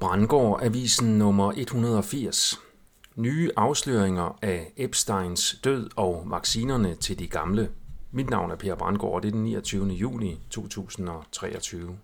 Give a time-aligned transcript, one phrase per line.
[0.00, 2.60] Brandgård Avisen nummer 180.
[3.16, 7.70] Nye afsløringer af Epsteins død og vaccinerne til de gamle.
[8.10, 9.86] Mit navn er Per Brandgård, og det er den 29.
[9.86, 11.98] juli 2023.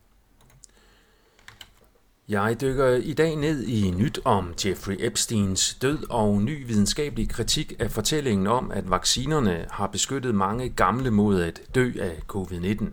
[2.29, 7.72] Jeg dykker i dag ned i nyt om Jeffrey Epsteins død og ny videnskabelig kritik
[7.78, 12.85] af fortællingen om, at vaccinerne har beskyttet mange gamle mod at dø af covid-19.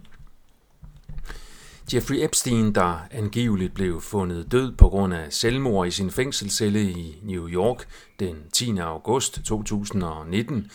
[1.91, 7.19] Jeffrey Epstein, der angiveligt blev fundet død på grund af selvmord i sin fængselscelle i
[7.23, 7.85] New York
[8.19, 8.77] den 10.
[8.77, 10.71] august 2019,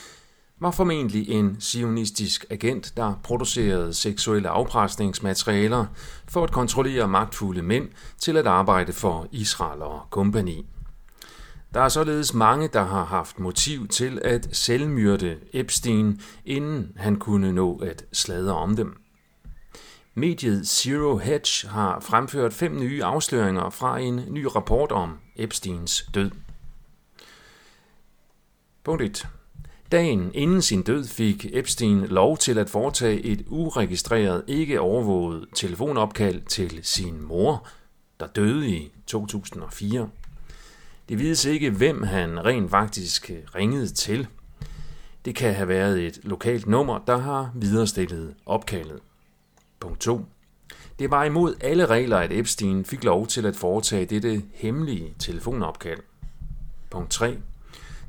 [0.60, 5.86] var formentlig en sionistisk agent, der producerede seksuelle afpresningsmaterialer
[6.28, 7.88] for at kontrollere magtfulde mænd
[8.18, 10.66] til at arbejde for Israel og kompagni.
[11.74, 17.52] Der er således mange, der har haft motiv til at selvmyrde Epstein, inden han kunne
[17.52, 19.07] nå at sladre om dem.
[20.18, 26.30] Mediet Zero Hedge har fremført fem nye afsløringer fra en ny rapport om Epsteins død.
[28.84, 29.28] Punkt 1.
[29.92, 36.42] Dagen inden sin død fik Epstein lov til at foretage et uregistreret, ikke overvåget telefonopkald
[36.42, 37.68] til sin mor,
[38.20, 40.08] der døde i 2004.
[41.08, 44.26] Det vides ikke, hvem han rent faktisk ringede til.
[45.24, 49.00] Det kan have været et lokalt nummer, der har viderestillet opkaldet.
[49.80, 50.24] Punkt 2.
[50.98, 56.00] Det var imod alle regler, at Epstein fik lov til at foretage dette hemmelige telefonopkald.
[56.90, 57.36] Punkt 3.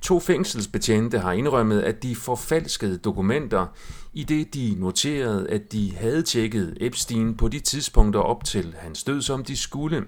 [0.02, 3.68] To fængselsbetjente har indrømmet, at de forfalskede dokumenter,
[4.14, 9.04] i det de noterede, at de havde tjekket Epstein på de tidspunkter op til hans
[9.04, 10.06] død, som de skulle,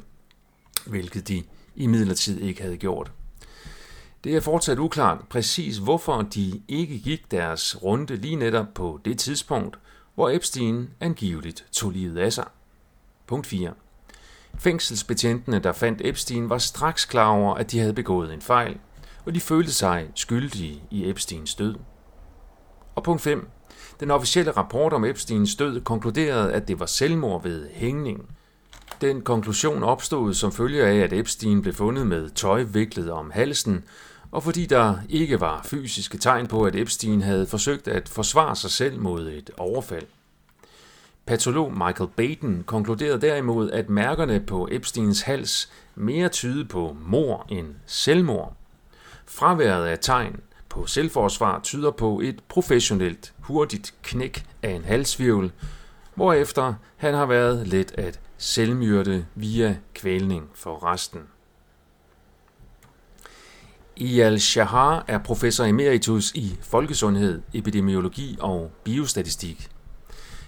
[0.86, 1.44] hvilket de
[1.76, 3.12] imidlertid ikke havde gjort.
[4.24, 9.20] Det er fortsat uklart præcis, hvorfor de ikke gik deres runde lige netop på det
[9.20, 9.80] tidspunkt,
[10.16, 12.48] hvor Epstein angiveligt tog livet af sig.
[13.28, 13.74] Punkt 4.
[14.60, 18.78] Fængselsbetjentene, der fandt Epstein, var straks klar over, at de havde begået en fejl,
[19.26, 21.76] og de følte sig skyldige i Epsteins død.
[22.96, 23.50] Og punkt 5.
[24.00, 28.30] Den officielle rapport om Epsteins død konkluderede, at det var selvmord ved hængning.
[29.02, 33.84] Den konklusion opstod som følge af, at Epstein blev fundet med tøj viklet om halsen,
[34.32, 38.72] og fordi der ikke var fysiske tegn på, at Epstein havde forsøgt at forsvare sig
[38.72, 40.08] selv mod et overfald.
[41.26, 47.76] Patolog Michael Baden konkluderede derimod, at mærkerne på Epsteins hals mere tyder på mor end
[47.86, 48.56] selvmord.
[49.26, 55.52] Fraværet af tegn på selvforsvar tyder på et professionelt, hurtigt knæk af en halsvirvel,
[56.16, 61.22] hvorefter han har været let at selvmyrde via kvælning for resten.
[63.96, 69.70] Iyal Shahar er professor emeritus i folkesundhed, epidemiologi og biostatistik.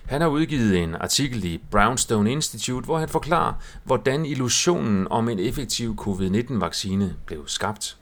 [0.06, 3.54] Han har udgivet en artikel i Brownstone Institute, hvor han forklarer,
[3.84, 7.98] hvordan illusionen om en effektiv covid-19-vaccine blev skabt.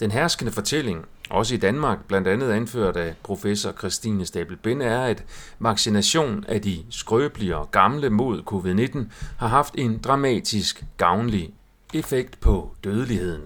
[0.00, 5.04] Den herskende fortælling, også i Danmark, blandt andet anført af professor Christine Stabel Binde, er,
[5.04, 5.24] at
[5.58, 11.54] vaccination af de skrøbelige og gamle mod covid-19 har haft en dramatisk gavnlig
[11.94, 13.42] effekt på dødeligheden.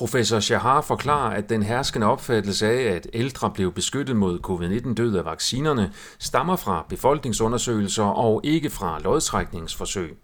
[0.00, 5.16] Professor Shahar forklarer, at den herskende opfattelse af, at ældre blev beskyttet mod covid-19 død
[5.16, 10.16] af vaccinerne, stammer fra befolkningsundersøgelser og ikke fra lodtrækningsforsøg.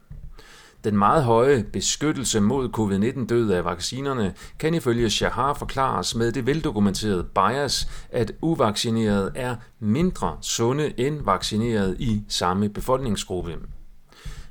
[0.84, 6.46] Den meget høje beskyttelse mod covid-19 død af vaccinerne kan ifølge Shahar forklares med det
[6.46, 13.56] veldokumenterede bias, at uvaccinerede er mindre sunde end vaccinerede i samme befolkningsgruppe.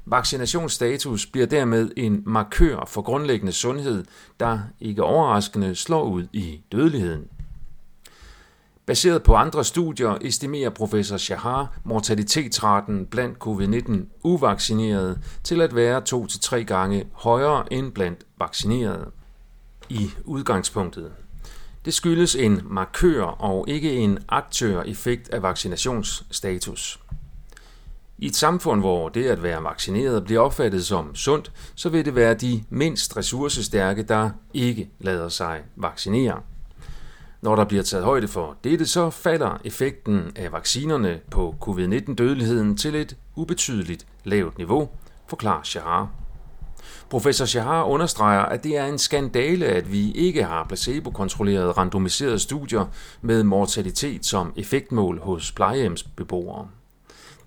[0.06, 4.06] Vaccinationsstatus bliver dermed en markør for grundlæggende sundhed,
[4.40, 7.28] der ikke overraskende slår ud i dødeligheden.
[8.86, 16.56] Baseret på andre studier estimerer professor Shahar mortalitetsraten blandt covid-19 uvaccinerede til at være 2-3
[16.56, 19.12] gange højere end blandt vaccinerede
[19.90, 21.12] i udgangspunktet.
[21.86, 27.00] Det skyldes en markør og ikke en aktør-effekt af vaccinationsstatus.
[28.18, 32.16] I et samfund, hvor det at være vaccineret bliver opfattet som sundt, så vil det
[32.16, 36.42] være de mindst ressourcestærke, der ikke lader sig vaccinere.
[37.42, 42.96] Når der bliver taget højde for dette, så falder effekten af vaccinerne på covid-19-dødeligheden til
[42.96, 44.90] et ubetydeligt lavt niveau,
[45.28, 46.10] forklarer Shahar.
[47.10, 52.86] Professor Shahar understreger, at det er en skandale, at vi ikke har placebo-kontrollerede randomiserede studier
[53.22, 56.68] med mortalitet som effektmål hos plejehjemsbeboere.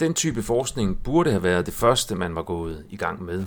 [0.00, 3.47] Den type forskning burde have været det første, man var gået i gang med.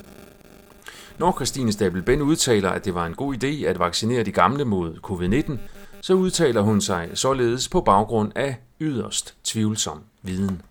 [1.20, 4.66] Når Christine Stabel Ben udtaler, at det var en god idé at vaccinere de gamle
[4.66, 5.58] mod covid-19,
[6.02, 10.62] så udtaler hun sig således på baggrund af yderst tvivlsom viden.